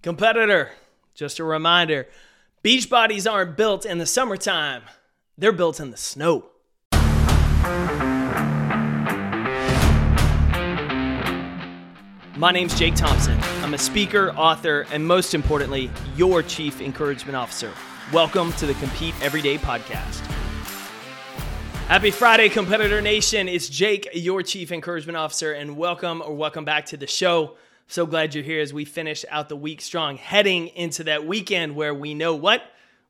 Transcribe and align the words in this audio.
Competitor, 0.00 0.70
just 1.12 1.40
a 1.40 1.44
reminder 1.44 2.06
beach 2.62 2.88
bodies 2.88 3.26
aren't 3.26 3.56
built 3.56 3.84
in 3.84 3.98
the 3.98 4.06
summertime, 4.06 4.82
they're 5.36 5.50
built 5.50 5.80
in 5.80 5.90
the 5.90 5.96
snow. 5.96 6.50
My 12.36 12.52
name's 12.52 12.78
Jake 12.78 12.94
Thompson. 12.94 13.40
I'm 13.64 13.74
a 13.74 13.78
speaker, 13.78 14.30
author, 14.36 14.86
and 14.92 15.04
most 15.04 15.34
importantly, 15.34 15.90
your 16.14 16.44
chief 16.44 16.80
encouragement 16.80 17.34
officer. 17.34 17.72
Welcome 18.12 18.52
to 18.52 18.66
the 18.66 18.74
Compete 18.74 19.16
Everyday 19.20 19.58
podcast. 19.58 20.20
Happy 21.88 22.12
Friday, 22.12 22.48
Competitor 22.48 23.02
Nation. 23.02 23.48
It's 23.48 23.68
Jake, 23.68 24.08
your 24.14 24.44
chief 24.44 24.70
encouragement 24.70 25.16
officer, 25.16 25.54
and 25.54 25.76
welcome 25.76 26.22
or 26.22 26.36
welcome 26.36 26.64
back 26.64 26.86
to 26.86 26.96
the 26.96 27.08
show. 27.08 27.56
So 27.90 28.04
glad 28.04 28.34
you're 28.34 28.44
here 28.44 28.60
as 28.60 28.74
we 28.74 28.84
finish 28.84 29.24
out 29.30 29.48
the 29.48 29.56
week 29.56 29.80
strong, 29.80 30.18
heading 30.18 30.68
into 30.68 31.04
that 31.04 31.26
weekend 31.26 31.74
where 31.74 31.94
we 31.94 32.12
know 32.12 32.34
what? 32.34 32.62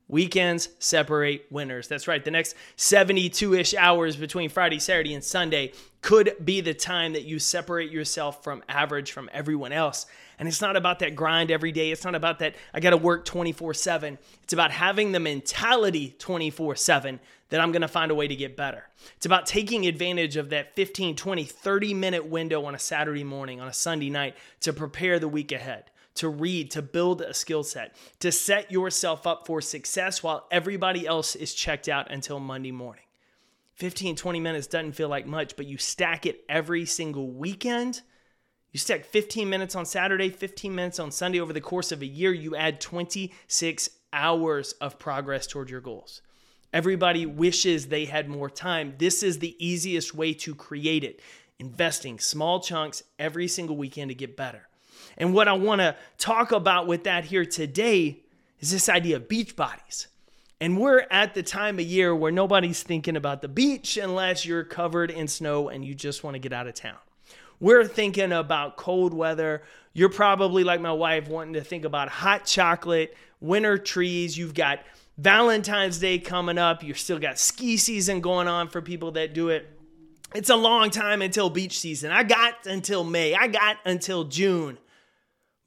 Weekends 0.07 0.69
separate 0.79 1.45
winners. 1.51 1.89
That's 1.89 2.07
right. 2.07 2.23
The 2.23 2.31
next 2.31 2.55
72 2.77 3.55
ish 3.55 3.73
hours 3.73 4.15
between 4.15 4.49
Friday, 4.49 4.79
Saturday, 4.79 5.13
and 5.13 5.23
Sunday 5.23 5.73
could 6.01 6.33
be 6.45 6.61
the 6.61 6.73
time 6.73 7.11
that 7.11 7.25
you 7.25 7.39
separate 7.39 7.91
yourself 7.91 8.41
from 8.41 8.63
average, 8.69 9.11
from 9.11 9.29
everyone 9.33 9.73
else. 9.73 10.05
And 10.39 10.47
it's 10.47 10.61
not 10.61 10.77
about 10.77 10.99
that 10.99 11.13
grind 11.13 11.51
every 11.51 11.73
day. 11.73 11.91
It's 11.91 12.05
not 12.05 12.15
about 12.15 12.39
that 12.39 12.55
I 12.73 12.79
got 12.79 12.91
to 12.91 12.97
work 12.97 13.25
24 13.25 13.73
7. 13.73 14.17
It's 14.43 14.53
about 14.53 14.71
having 14.71 15.11
the 15.11 15.19
mentality 15.19 16.15
24 16.19 16.77
7 16.77 17.19
that 17.49 17.59
I'm 17.59 17.71
going 17.71 17.81
to 17.81 17.87
find 17.87 18.11
a 18.11 18.15
way 18.15 18.27
to 18.27 18.35
get 18.35 18.55
better. 18.55 18.85
It's 19.15 19.25
about 19.25 19.45
taking 19.45 19.85
advantage 19.85 20.37
of 20.37 20.49
that 20.49 20.75
15, 20.75 21.15
20, 21.15 21.43
30 21.43 21.93
minute 21.93 22.25
window 22.25 22.65
on 22.65 22.75
a 22.75 22.79
Saturday 22.79 23.23
morning, 23.23 23.59
on 23.59 23.67
a 23.67 23.73
Sunday 23.73 24.09
night 24.09 24.35
to 24.61 24.73
prepare 24.73 25.19
the 25.19 25.27
week 25.27 25.51
ahead, 25.51 25.85
to 26.15 26.29
read, 26.29 26.71
to 26.71 26.81
build 26.81 27.21
a 27.21 27.33
skill 27.33 27.63
set, 27.63 27.95
to 28.19 28.31
set 28.31 28.71
yourself 28.71 29.25
up 29.25 29.47
for 29.47 29.61
success 29.61 30.21
while 30.21 30.47
everybody 30.51 31.07
else 31.07 31.35
is 31.35 31.53
checked 31.53 31.89
out 31.89 32.11
until 32.11 32.39
Monday 32.39 32.71
morning. 32.71 33.03
15, 33.75 34.17
20 34.17 34.39
minutes 34.41 34.67
doesn't 34.67 34.91
feel 34.91 35.07
like 35.07 35.25
much, 35.25 35.55
but 35.55 35.65
you 35.65 35.77
stack 35.77 36.25
it 36.25 36.43
every 36.49 36.85
single 36.85 37.31
weekend. 37.31 38.01
You 38.71 38.79
stack 38.79 39.05
15 39.05 39.49
minutes 39.49 39.73
on 39.73 39.85
Saturday, 39.85 40.29
15 40.29 40.75
minutes 40.75 40.99
on 40.99 41.11
Sunday 41.11 41.39
over 41.39 41.53
the 41.53 41.61
course 41.61 41.91
of 41.91 42.01
a 42.01 42.05
year, 42.05 42.33
you 42.33 42.55
add 42.55 42.81
26 42.81 43.89
hours 44.11 44.73
of 44.73 44.99
progress 44.99 45.47
toward 45.47 45.69
your 45.69 45.81
goals. 45.81 46.21
Everybody 46.71 47.25
wishes 47.25 47.87
they 47.87 48.05
had 48.05 48.29
more 48.29 48.49
time. 48.49 48.93
This 48.97 49.23
is 49.23 49.39
the 49.39 49.55
easiest 49.63 50.13
way 50.13 50.33
to 50.33 50.53
create 50.53 51.03
it. 51.03 51.19
Investing 51.57 52.19
small 52.19 52.59
chunks 52.59 53.03
every 53.17 53.47
single 53.47 53.75
weekend 53.75 54.09
to 54.09 54.15
get 54.15 54.37
better. 54.37 54.67
And 55.17 55.33
what 55.33 55.47
I 55.47 55.53
want 55.53 55.81
to 55.81 55.95
talk 56.17 56.51
about 56.51 56.87
with 56.87 57.03
that 57.05 57.25
here 57.25 57.45
today 57.45 58.19
is 58.59 58.71
this 58.71 58.87
idea 58.87 59.17
of 59.17 59.27
beach 59.27 59.55
bodies. 59.55 60.07
And 60.61 60.77
we're 60.77 61.05
at 61.09 61.33
the 61.33 61.43
time 61.43 61.79
of 61.79 61.85
year 61.85 62.13
where 62.13 62.31
nobody's 62.31 62.83
thinking 62.83 63.15
about 63.15 63.41
the 63.41 63.47
beach 63.47 63.97
unless 63.97 64.45
you're 64.45 64.63
covered 64.63 65.09
in 65.09 65.27
snow 65.27 65.69
and 65.69 65.83
you 65.83 65.95
just 65.95 66.23
want 66.23 66.35
to 66.35 66.39
get 66.39 66.53
out 66.53 66.67
of 66.67 66.73
town. 66.73 66.97
We're 67.61 67.85
thinking 67.85 68.31
about 68.31 68.77
cold 68.77 69.13
weather. 69.13 69.63
You're 69.93 70.09
probably 70.09 70.63
like 70.63 70.81
my 70.81 70.91
wife, 70.91 71.27
wanting 71.27 71.53
to 71.53 71.61
think 71.61 71.83
about 71.83 72.09
hot 72.09 72.45
chocolate, 72.45 73.15
winter 73.41 73.77
trees. 73.77 74.37
You've 74.37 74.53
got 74.53 74.79
Valentine's 75.19 75.99
Day 75.99 76.17
coming 76.17 76.57
up. 76.57 76.81
You've 76.81 76.97
still 76.97 77.19
got 77.19 77.37
ski 77.37 77.75
season 77.75 78.21
going 78.21 78.47
on 78.47 78.69
for 78.69 78.81
people 78.81 79.11
that 79.11 79.33
do 79.33 79.49
it. 79.49 79.67
It's 80.33 80.49
a 80.49 80.55
long 80.55 80.91
time 80.91 81.21
until 81.21 81.49
beach 81.49 81.77
season. 81.77 82.09
I 82.09 82.23
got 82.23 82.65
until 82.65 83.03
May, 83.03 83.35
I 83.35 83.47
got 83.47 83.77
until 83.83 84.23
June. 84.23 84.77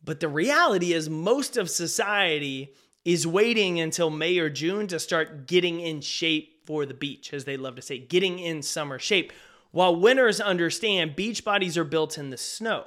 But 0.02 0.20
the 0.20 0.28
reality 0.28 0.94
is, 0.94 1.10
most 1.10 1.58
of 1.58 1.68
society 1.68 2.72
is 3.04 3.26
waiting 3.26 3.78
until 3.78 4.08
May 4.08 4.38
or 4.38 4.48
June 4.48 4.86
to 4.86 4.98
start 4.98 5.46
getting 5.46 5.80
in 5.80 6.00
shape 6.00 6.64
for 6.64 6.86
the 6.86 6.94
beach, 6.94 7.34
as 7.34 7.44
they 7.44 7.58
love 7.58 7.76
to 7.76 7.82
say, 7.82 7.98
getting 7.98 8.38
in 8.38 8.62
summer 8.62 8.98
shape. 8.98 9.34
While 9.70 9.96
winners 9.96 10.40
understand 10.40 11.14
beach 11.14 11.44
bodies 11.44 11.76
are 11.76 11.84
built 11.84 12.16
in 12.16 12.30
the 12.30 12.38
snow. 12.38 12.84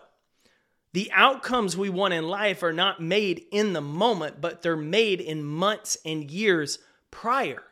The 0.95 1.11
outcomes 1.13 1.75
we 1.75 1.89
want 1.89 2.13
in 2.13 2.25
life 2.25 2.63
are 2.63 2.71
not 2.71 3.01
made 3.01 3.47
in 3.51 3.73
the 3.73 3.81
moment, 3.81 4.39
but 4.39 4.61
they're 4.61 4.77
made 4.77 5.19
in 5.19 5.43
months 5.43 5.97
and 6.05 6.31
years 6.31 6.79
prior. 7.11 7.63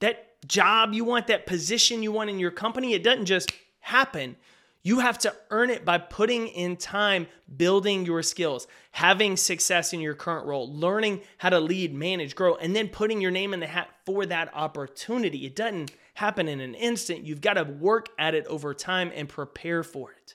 That 0.00 0.44
job 0.44 0.92
you 0.92 1.04
want, 1.04 1.28
that 1.28 1.46
position 1.46 2.02
you 2.02 2.10
want 2.10 2.28
in 2.28 2.40
your 2.40 2.50
company, 2.50 2.94
it 2.94 3.04
doesn't 3.04 3.26
just 3.26 3.52
happen. 3.78 4.34
You 4.82 4.98
have 4.98 5.18
to 5.18 5.36
earn 5.50 5.70
it 5.70 5.84
by 5.84 5.98
putting 5.98 6.48
in 6.48 6.76
time, 6.76 7.28
building 7.56 8.04
your 8.04 8.24
skills, 8.24 8.66
having 8.90 9.36
success 9.36 9.92
in 9.92 10.00
your 10.00 10.14
current 10.14 10.46
role, 10.46 10.68
learning 10.68 11.20
how 11.38 11.50
to 11.50 11.60
lead, 11.60 11.94
manage, 11.94 12.34
grow, 12.34 12.56
and 12.56 12.74
then 12.74 12.88
putting 12.88 13.20
your 13.20 13.30
name 13.30 13.54
in 13.54 13.60
the 13.60 13.68
hat 13.68 13.88
for 14.04 14.26
that 14.26 14.52
opportunity. 14.52 15.46
It 15.46 15.54
doesn't 15.54 15.92
happen 16.14 16.48
in 16.48 16.58
an 16.58 16.74
instant. 16.74 17.24
You've 17.24 17.40
got 17.40 17.54
to 17.54 17.62
work 17.62 18.08
at 18.18 18.34
it 18.34 18.46
over 18.46 18.74
time 18.74 19.12
and 19.14 19.28
prepare 19.28 19.84
for 19.84 20.10
it. 20.10 20.34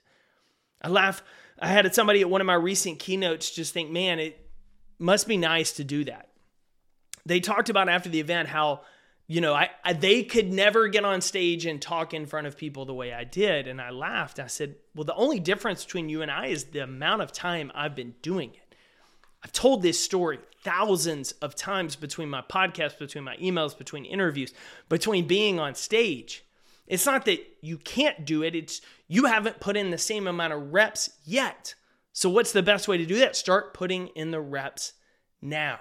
I 0.81 0.89
laugh 0.89 1.23
I 1.61 1.67
had 1.67 1.93
somebody 1.93 2.21
at 2.21 2.29
one 2.29 2.41
of 2.41 2.47
my 2.47 2.55
recent 2.55 2.97
keynotes 2.97 3.51
just 3.51 3.71
think, 3.71 3.91
man, 3.91 4.19
it 4.19 4.49
must 4.97 5.27
be 5.27 5.37
nice 5.37 5.73
to 5.73 5.83
do 5.83 6.03
that. 6.05 6.29
They 7.23 7.39
talked 7.39 7.69
about 7.69 7.87
after 7.87 8.09
the 8.09 8.19
event 8.19 8.49
how, 8.49 8.81
you 9.27 9.41
know, 9.41 9.53
I, 9.53 9.69
I, 9.83 9.93
they 9.93 10.23
could 10.23 10.51
never 10.51 10.87
get 10.87 11.05
on 11.05 11.21
stage 11.21 11.67
and 11.67 11.79
talk 11.79 12.15
in 12.15 12.25
front 12.25 12.47
of 12.47 12.57
people 12.57 12.85
the 12.85 12.95
way 12.95 13.13
I 13.13 13.25
did. 13.25 13.67
And 13.67 13.79
I 13.79 13.91
laughed. 13.91 14.39
I 14.39 14.47
said, 14.47 14.75
well, 14.95 15.03
the 15.03 15.13
only 15.13 15.39
difference 15.39 15.85
between 15.85 16.09
you 16.09 16.23
and 16.23 16.31
I 16.31 16.47
is 16.47 16.65
the 16.65 16.79
amount 16.79 17.21
of 17.21 17.31
time 17.31 17.71
I've 17.75 17.95
been 17.95 18.15
doing 18.23 18.49
it. 18.49 18.75
I've 19.43 19.51
told 19.51 19.83
this 19.83 19.99
story 19.99 20.39
thousands 20.63 21.31
of 21.33 21.55
times 21.55 21.95
between 21.95 22.29
my 22.29 22.41
podcasts, 22.41 22.97
between 22.97 23.23
my 23.23 23.37
emails, 23.37 23.77
between 23.77 24.05
interviews, 24.05 24.51
between 24.89 25.27
being 25.27 25.59
on 25.59 25.75
stage. 25.75 26.43
It's 26.91 27.05
not 27.05 27.23
that 27.23 27.39
you 27.61 27.77
can't 27.77 28.25
do 28.25 28.43
it, 28.43 28.53
it's 28.53 28.81
you 29.07 29.23
haven't 29.23 29.61
put 29.61 29.77
in 29.77 29.91
the 29.91 29.97
same 29.97 30.27
amount 30.27 30.51
of 30.51 30.73
reps 30.73 31.09
yet. 31.23 31.73
So, 32.11 32.29
what's 32.29 32.51
the 32.51 32.61
best 32.61 32.89
way 32.89 32.97
to 32.97 33.05
do 33.05 33.19
that? 33.19 33.37
Start 33.37 33.73
putting 33.73 34.07
in 34.09 34.31
the 34.31 34.41
reps 34.41 34.91
now. 35.41 35.79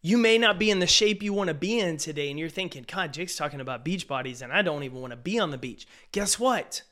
You 0.00 0.16
may 0.16 0.38
not 0.38 0.60
be 0.60 0.70
in 0.70 0.78
the 0.78 0.86
shape 0.86 1.24
you 1.24 1.32
want 1.32 1.48
to 1.48 1.54
be 1.54 1.80
in 1.80 1.96
today, 1.96 2.30
and 2.30 2.38
you're 2.38 2.48
thinking, 2.48 2.84
God, 2.86 3.12
Jake's 3.12 3.34
talking 3.34 3.60
about 3.60 3.84
beach 3.84 4.06
bodies, 4.06 4.40
and 4.40 4.52
I 4.52 4.62
don't 4.62 4.84
even 4.84 5.00
want 5.00 5.10
to 5.10 5.16
be 5.16 5.40
on 5.40 5.50
the 5.50 5.58
beach. 5.58 5.88
Guess 6.12 6.38
what? 6.38 6.82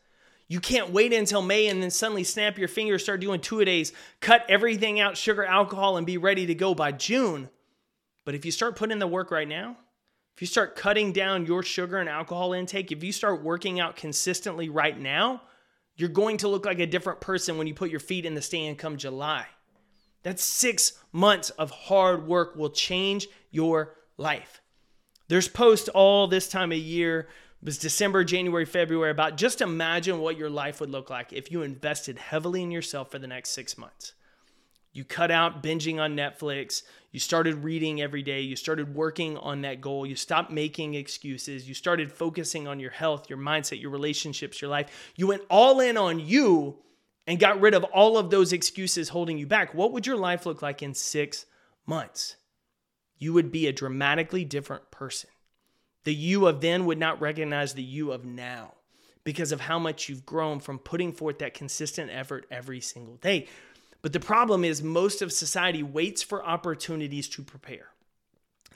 You 0.49 0.59
can't 0.59 0.91
wait 0.91 1.13
until 1.13 1.41
May 1.41 1.69
and 1.69 1.81
then 1.81 1.93
suddenly 1.93 2.25
snap 2.25 2.59
your 2.59 2.67
fingers, 2.67 3.05
start 3.05 3.21
doing 3.21 3.41
two 3.41 3.61
a 3.61 3.65
days, 3.65 3.93
cut 4.21 4.45
everything 4.49 4.99
out, 4.99 5.17
sugar, 5.17 5.45
alcohol, 5.45 5.97
and 5.97 6.07
be 6.07 6.19
ready 6.19 6.47
to 6.47 6.55
go 6.57 6.75
by 6.75 6.91
June. 6.91 7.49
But 8.25 8.35
if 8.35 8.45
you 8.45 8.51
start 8.51 8.75
putting 8.75 8.93
in 8.93 8.99
the 8.99 9.07
work 9.07 9.31
right 9.31 9.47
now, 9.47 9.77
if 10.37 10.43
you 10.43 10.47
start 10.47 10.77
cutting 10.77 11.13
down 11.13 11.47
your 11.47 11.63
sugar 11.63 11.97
and 11.97 12.11
alcohol 12.11 12.53
intake, 12.53 12.93
if 12.93 13.03
you 13.03 13.11
start 13.11 13.43
working 13.43 13.81
out 13.81 13.97
consistently 13.97 14.69
right 14.69 15.01
now, 15.01 15.41
you're 15.97 16.11
going 16.11 16.37
to 16.37 16.49
look 16.49 16.67
like 16.67 16.79
a 16.79 16.87
different 16.87 17.23
person 17.23 17.57
when 17.57 17.67
you 17.67 17.73
put 17.73 17.89
your 17.89 18.01
feet 18.01 18.27
in 18.27 18.35
the 18.35 18.43
stand 18.43 18.77
come 18.77 18.99
July. 18.99 19.47
That 20.25 20.39
six 20.39 20.93
months 21.11 21.49
of 21.51 21.71
hard 21.71 22.27
work 22.27 22.55
will 22.55 22.69
change 22.69 23.29
your 23.51 23.95
life. 24.19 24.61
There's 25.29 25.49
posts 25.49 25.89
all 25.89 26.27
this 26.27 26.51
time 26.51 26.71
of 26.71 26.77
year, 26.77 27.21
it 27.21 27.65
was 27.65 27.79
December, 27.79 28.23
January, 28.23 28.67
February, 28.67 29.13
about 29.13 29.39
just 29.39 29.63
imagine 29.63 30.19
what 30.19 30.37
your 30.37 30.51
life 30.51 30.81
would 30.81 30.91
look 30.91 31.09
like 31.09 31.33
if 31.33 31.51
you 31.51 31.63
invested 31.63 32.19
heavily 32.19 32.63
in 32.63 32.71
yourself 32.71 33.11
for 33.11 33.19
the 33.19 33.27
next 33.27 33.53
six 33.53 33.79
months. 33.79 34.13
You 34.97 35.05
cut 35.05 35.31
out 35.31 35.63
binging 35.63 36.01
on 36.01 36.17
Netflix. 36.17 36.83
You 37.13 37.21
started 37.21 37.63
reading 37.63 38.01
every 38.01 38.23
day. 38.23 38.41
You 38.41 38.57
started 38.57 38.95
working 38.95 39.37
on 39.37 39.61
that 39.61 39.83
goal. 39.83 40.07
You 40.07 40.17
stopped 40.17 40.51
making 40.51 40.95
excuses. 40.95 41.69
You 41.69 41.75
started 41.75 42.11
focusing 42.11 42.67
on 42.67 42.81
your 42.81 42.93
health, 42.93 43.29
your 43.29 43.39
mindset, 43.39 43.79
your 43.79 43.91
relationships, 43.91 44.63
your 44.63 44.71
life. 44.71 45.13
You 45.15 45.27
went 45.27 45.43
all 45.51 45.81
in 45.81 45.99
on 45.99 46.19
you 46.19 46.79
and 47.27 47.39
got 47.39 47.61
rid 47.61 47.75
of 47.75 47.85
all 47.85 48.17
of 48.17 48.31
those 48.31 48.55
excuses 48.55 49.11
holding 49.11 49.37
you 49.37 49.47
back. 49.47 49.75
What 49.75 49.93
would 49.93 50.07
your 50.07 50.17
life 50.17 50.47
look 50.47 50.63
like 50.63 50.83
in 50.83 50.95
six 50.95 51.45
months? 51.85 52.37
You 53.19 53.35
would 53.35 53.53
be 53.53 53.67
a 53.67 53.73
dramatically 53.73 54.47
different 54.47 54.91
person. 54.91 55.29
The 56.05 56.15
you 56.15 56.47
of 56.47 56.63
then 56.63 56.87
would 56.87 56.99
not 56.99 57.21
recognize 57.21 57.75
the 57.75 57.83
you 57.83 58.13
of 58.13 58.25
now 58.25 58.73
because 59.25 59.53
of 59.53 59.61
how 59.61 59.79
much 59.79 60.09
you've 60.09 60.25
grown 60.25 60.61
from 60.61 60.79
putting 60.79 61.13
forth 61.13 61.41
that 61.41 61.53
consistent 61.53 62.11
effort 62.11 62.47
every 62.51 62.81
single 62.81 63.17
day. 63.17 63.49
But 64.03 64.13
the 64.13 64.21
problem 64.21 64.65
is, 64.65 64.83
most 64.83 65.23
of 65.23 65.33
society 65.33 65.83
waits 65.83 66.23
for 66.23 66.45
opportunities 66.45 67.29
to 67.31 67.43
prepare. 67.43 67.89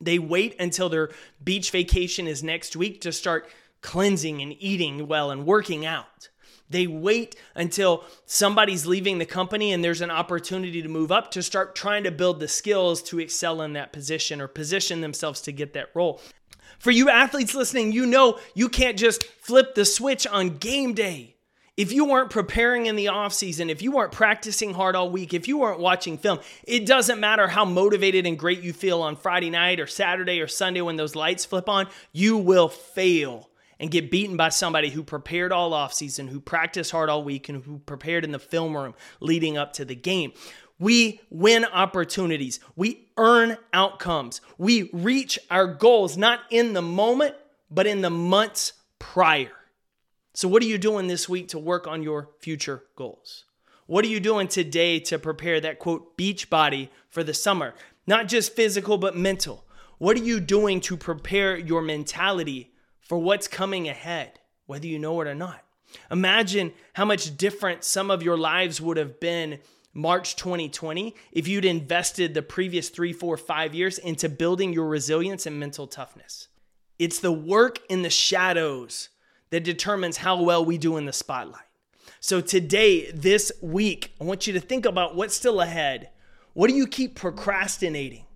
They 0.00 0.18
wait 0.18 0.56
until 0.58 0.88
their 0.88 1.10
beach 1.42 1.70
vacation 1.70 2.26
is 2.26 2.42
next 2.42 2.74
week 2.74 3.00
to 3.02 3.12
start 3.12 3.50
cleansing 3.82 4.40
and 4.40 4.54
eating 4.58 5.06
well 5.06 5.30
and 5.30 5.46
working 5.46 5.84
out. 5.84 6.28
They 6.70 6.86
wait 6.86 7.34
until 7.54 8.04
somebody's 8.26 8.86
leaving 8.86 9.18
the 9.18 9.26
company 9.26 9.72
and 9.72 9.82
there's 9.82 10.00
an 10.00 10.10
opportunity 10.10 10.80
to 10.82 10.88
move 10.88 11.10
up 11.10 11.32
to 11.32 11.42
start 11.42 11.74
trying 11.74 12.04
to 12.04 12.12
build 12.12 12.38
the 12.38 12.48
skills 12.48 13.02
to 13.04 13.18
excel 13.18 13.60
in 13.62 13.72
that 13.72 13.92
position 13.92 14.40
or 14.40 14.46
position 14.46 15.00
themselves 15.00 15.40
to 15.42 15.52
get 15.52 15.72
that 15.74 15.90
role. 15.94 16.20
For 16.78 16.92
you 16.92 17.10
athletes 17.10 17.54
listening, 17.54 17.92
you 17.92 18.06
know 18.06 18.38
you 18.54 18.68
can't 18.68 18.96
just 18.96 19.24
flip 19.24 19.74
the 19.74 19.84
switch 19.84 20.26
on 20.26 20.58
game 20.58 20.94
day. 20.94 21.34
If 21.80 21.92
you 21.92 22.04
weren't 22.04 22.28
preparing 22.28 22.84
in 22.84 22.94
the 22.94 23.08
off 23.08 23.32
season, 23.32 23.70
if 23.70 23.80
you 23.80 23.90
weren't 23.90 24.12
practicing 24.12 24.74
hard 24.74 24.94
all 24.94 25.10
week, 25.10 25.32
if 25.32 25.48
you 25.48 25.56
weren't 25.56 25.80
watching 25.80 26.18
film, 26.18 26.38
it 26.64 26.84
doesn't 26.84 27.18
matter 27.18 27.48
how 27.48 27.64
motivated 27.64 28.26
and 28.26 28.38
great 28.38 28.60
you 28.60 28.74
feel 28.74 29.00
on 29.00 29.16
Friday 29.16 29.48
night 29.48 29.80
or 29.80 29.86
Saturday 29.86 30.42
or 30.42 30.46
Sunday 30.46 30.82
when 30.82 30.96
those 30.96 31.16
lights 31.16 31.46
flip 31.46 31.70
on, 31.70 31.88
you 32.12 32.36
will 32.36 32.68
fail 32.68 33.48
and 33.78 33.90
get 33.90 34.10
beaten 34.10 34.36
by 34.36 34.50
somebody 34.50 34.90
who 34.90 35.02
prepared 35.02 35.52
all 35.52 35.72
off 35.72 35.94
season, 35.94 36.28
who 36.28 36.38
practiced 36.38 36.90
hard 36.90 37.08
all 37.08 37.24
week, 37.24 37.48
and 37.48 37.64
who 37.64 37.78
prepared 37.78 38.24
in 38.24 38.32
the 38.32 38.38
film 38.38 38.76
room 38.76 38.94
leading 39.20 39.56
up 39.56 39.72
to 39.72 39.86
the 39.86 39.94
game. 39.94 40.34
We 40.78 41.22
win 41.30 41.64
opportunities. 41.64 42.60
We 42.76 43.08
earn 43.16 43.56
outcomes. 43.72 44.42
We 44.58 44.90
reach 44.92 45.38
our 45.50 45.66
goals, 45.66 46.18
not 46.18 46.40
in 46.50 46.74
the 46.74 46.82
moment, 46.82 47.36
but 47.70 47.86
in 47.86 48.02
the 48.02 48.10
months 48.10 48.74
prior. 48.98 49.52
So, 50.32 50.48
what 50.48 50.62
are 50.62 50.66
you 50.66 50.78
doing 50.78 51.08
this 51.08 51.28
week 51.28 51.48
to 51.48 51.58
work 51.58 51.86
on 51.86 52.02
your 52.02 52.30
future 52.38 52.84
goals? 52.94 53.44
What 53.86 54.04
are 54.04 54.08
you 54.08 54.20
doing 54.20 54.46
today 54.46 55.00
to 55.00 55.18
prepare 55.18 55.60
that 55.60 55.80
quote 55.80 56.16
beach 56.16 56.48
body 56.48 56.90
for 57.08 57.24
the 57.24 57.34
summer? 57.34 57.74
Not 58.06 58.28
just 58.28 58.54
physical, 58.54 58.98
but 58.98 59.16
mental. 59.16 59.64
What 59.98 60.16
are 60.16 60.22
you 60.22 60.38
doing 60.38 60.80
to 60.82 60.96
prepare 60.96 61.56
your 61.56 61.82
mentality 61.82 62.72
for 63.00 63.18
what's 63.18 63.48
coming 63.48 63.88
ahead, 63.88 64.38
whether 64.66 64.86
you 64.86 64.98
know 64.98 65.20
it 65.20 65.26
or 65.26 65.34
not? 65.34 65.64
Imagine 66.10 66.72
how 66.92 67.04
much 67.04 67.36
different 67.36 67.82
some 67.82 68.10
of 68.10 68.22
your 68.22 68.38
lives 68.38 68.80
would 68.80 68.96
have 68.96 69.18
been 69.18 69.58
March 69.92 70.36
2020 70.36 71.16
if 71.32 71.48
you'd 71.48 71.64
invested 71.64 72.32
the 72.32 72.42
previous 72.42 72.88
three, 72.88 73.12
four, 73.12 73.36
five 73.36 73.74
years 73.74 73.98
into 73.98 74.28
building 74.28 74.72
your 74.72 74.86
resilience 74.86 75.46
and 75.46 75.58
mental 75.58 75.88
toughness. 75.88 76.46
It's 77.00 77.18
the 77.18 77.32
work 77.32 77.80
in 77.88 78.02
the 78.02 78.10
shadows 78.10 79.08
that 79.50 79.64
determines 79.64 80.18
how 80.18 80.42
well 80.42 80.64
we 80.64 80.78
do 80.78 80.96
in 80.96 81.06
the 81.06 81.12
spotlight. 81.12 81.62
So, 82.20 82.40
today, 82.40 83.10
this 83.12 83.50
week, 83.62 84.14
I 84.20 84.24
want 84.24 84.46
you 84.46 84.52
to 84.52 84.60
think 84.60 84.84
about 84.84 85.16
what's 85.16 85.34
still 85.34 85.60
ahead. 85.60 86.10
What 86.52 86.68
do 86.68 86.74
you 86.74 86.86
keep 86.86 87.14
procrastinating? 87.14 88.26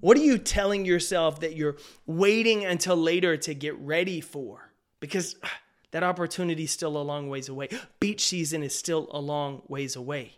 What 0.00 0.16
are 0.16 0.22
you 0.22 0.38
telling 0.38 0.84
yourself 0.84 1.40
that 1.40 1.56
you're 1.56 1.76
waiting 2.06 2.64
until 2.64 2.96
later 2.96 3.36
to 3.36 3.54
get 3.54 3.78
ready 3.78 4.20
for? 4.20 4.72
Because 5.00 5.36
ah, 5.42 5.52
that 5.90 6.02
opportunity 6.02 6.64
is 6.64 6.70
still 6.70 6.96
a 6.96 7.02
long 7.02 7.28
ways 7.28 7.48
away. 7.48 7.68
Beach 8.00 8.24
season 8.24 8.62
is 8.62 8.76
still 8.76 9.08
a 9.10 9.20
long 9.20 9.62
ways 9.68 9.96
away. 9.96 10.34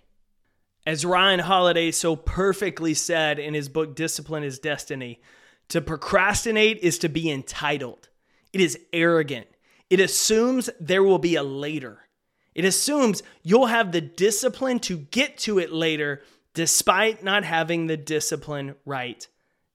As 0.86 1.04
Ryan 1.04 1.40
Holiday 1.40 1.90
so 1.90 2.16
perfectly 2.16 2.94
said 2.94 3.38
in 3.38 3.54
his 3.54 3.68
book 3.68 3.94
Discipline 3.94 4.44
is 4.44 4.58
Destiny, 4.58 5.20
to 5.68 5.80
procrastinate 5.80 6.78
is 6.78 6.98
to 6.98 7.08
be 7.08 7.30
entitled. 7.30 8.08
It 8.52 8.60
is 8.60 8.78
arrogant. 8.92 9.46
It 9.90 10.00
assumes 10.00 10.70
there 10.78 11.02
will 11.02 11.18
be 11.18 11.34
a 11.34 11.42
later. 11.42 12.06
It 12.54 12.64
assumes 12.64 13.22
you'll 13.42 13.66
have 13.66 13.92
the 13.92 14.00
discipline 14.00 14.78
to 14.80 14.98
get 14.98 15.36
to 15.38 15.58
it 15.58 15.72
later, 15.72 16.22
despite 16.54 17.22
not 17.22 17.44
having 17.44 17.86
the 17.86 17.96
discipline 17.96 18.76
right 18.84 19.26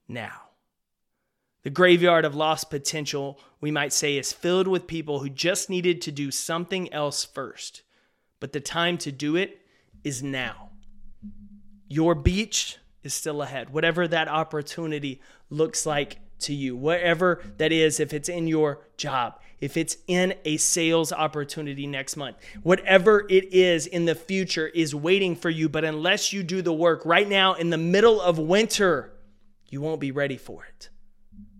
now. 0.08 0.42
The 1.62 1.70
graveyard 1.70 2.24
of 2.24 2.34
lost 2.34 2.70
potential, 2.70 3.40
we 3.60 3.70
might 3.70 3.92
say, 3.92 4.16
is 4.16 4.32
filled 4.32 4.68
with 4.68 4.86
people 4.86 5.18
who 5.18 5.28
just 5.28 5.68
needed 5.68 6.00
to 6.02 6.12
do 6.12 6.30
something 6.30 6.92
else 6.92 7.24
first. 7.24 7.82
But 8.40 8.52
the 8.52 8.60
time 8.60 8.98
to 8.98 9.10
do 9.10 9.36
it 9.36 9.60
is 10.04 10.22
now. 10.22 10.70
Your 11.88 12.14
beach 12.14 12.78
is 13.02 13.14
still 13.14 13.42
ahead, 13.42 13.70
whatever 13.70 14.06
that 14.06 14.28
opportunity 14.28 15.20
looks 15.50 15.86
like 15.86 16.18
to 16.40 16.54
you, 16.54 16.76
whatever 16.76 17.42
that 17.56 17.72
is, 17.72 17.98
if 17.98 18.12
it's 18.12 18.28
in 18.28 18.46
your 18.46 18.86
job, 18.96 19.40
if 19.60 19.76
it's 19.76 19.96
in 20.06 20.34
a 20.44 20.56
sales 20.56 21.12
opportunity 21.12 21.86
next 21.86 22.16
month, 22.16 22.36
whatever 22.62 23.26
it 23.28 23.52
is 23.52 23.86
in 23.86 24.04
the 24.04 24.14
future 24.14 24.66
is 24.68 24.94
waiting 24.94 25.34
for 25.34 25.50
you. 25.50 25.68
But 25.68 25.84
unless 25.84 26.32
you 26.32 26.42
do 26.42 26.62
the 26.62 26.72
work 26.72 27.04
right 27.04 27.28
now 27.28 27.54
in 27.54 27.70
the 27.70 27.78
middle 27.78 28.20
of 28.20 28.38
winter, 28.38 29.12
you 29.68 29.80
won't 29.80 30.00
be 30.00 30.10
ready 30.10 30.36
for 30.36 30.64
it. 30.64 30.88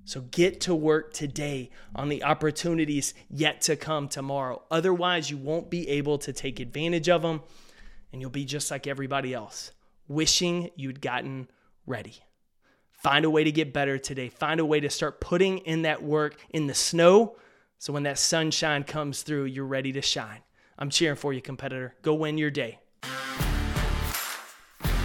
So 0.05 0.21
get 0.21 0.61
to 0.63 0.75
work 0.75 1.13
today 1.13 1.71
on 1.95 2.09
the 2.09 2.23
opportunities 2.23 3.13
yet 3.29 3.63
to 3.63 3.75
come 3.75 4.09
tomorrow. 4.09 4.63
Otherwise, 4.71 5.31
you 5.31 5.37
won't 5.37 5.69
be 5.69 5.89
able 5.89 6.19
to 6.19 6.33
take 6.33 6.61
advantage 6.61 7.09
of 7.09 7.23
them 7.23 7.43
and 8.13 8.21
you'll 8.21 8.31
be 8.31 8.45
just 8.45 8.71
like 8.71 8.87
everybody 8.87 9.35
else, 9.35 9.73
wishing 10.07 10.71
you'd 10.77 11.01
gotten 11.01 11.49
ready. 11.87 12.15
Find 12.93 13.25
a 13.25 13.31
way 13.31 13.43
to 13.45 13.51
get 13.51 13.73
better 13.73 13.99
today. 13.99 14.29
Find 14.29 14.61
a 14.61 14.65
way 14.65 14.79
to 14.79 14.91
start 14.91 15.21
putting 15.21 15.59
in 15.59 15.83
that 15.83 16.03
work 16.03 16.37
in 16.51 16.69
the 16.69 16.75
snow 16.75 17.37
so 17.79 17.93
when 17.93 18.03
that 18.05 18.19
sunshine 18.19 18.85
comes 18.85 19.23
through, 19.23 19.45
you're 19.45 19.67
ready 19.67 19.93
to 19.93 20.03
shine. 20.03 20.41
I'm 20.79 20.91
cheering 20.91 21.17
for 21.17 21.33
you, 21.33 21.41
competitor. 21.41 21.95
Go 22.03 22.15
win 22.15 22.39
your 22.39 22.51
day. 22.51 22.81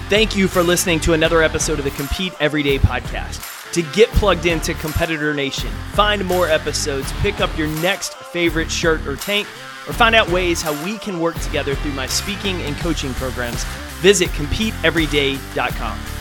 Thank 0.10 0.36
you 0.36 0.50
for 0.50 0.62
listening 0.62 1.00
to 1.02 1.14
another 1.14 1.42
episode 1.42 1.80
of 1.80 1.86
the 1.86 1.92
Compete 1.92 2.34
Everyday 2.42 2.78
podcast. 2.80 3.72
To 3.72 3.82
get 3.94 4.10
plugged 4.10 4.46
into 4.46 4.74
Competitor 4.74 5.34
Nation, 5.34 5.70
find 5.94 6.26
more 6.26 6.50
episodes, 6.50 7.10
pick 7.22 7.40
up 7.40 7.58
your 7.58 7.70
next 7.82 8.16
favorite 8.16 8.70
shirt 8.70 9.08
or 9.08 9.16
tank, 9.16 9.48
or 9.88 9.94
find 9.94 10.14
out 10.14 10.30
ways 10.30 10.62
how 10.62 10.74
we 10.84 10.98
can 10.98 11.22
work 11.22 11.40
together 11.40 11.76
through 11.76 11.94
my 11.94 12.08
speaking 12.08 12.62
and 12.64 12.76
coaching 12.78 13.14
programs, 13.14 13.64
visit 14.02 14.28
CompeteEveryday.com. 14.30 16.21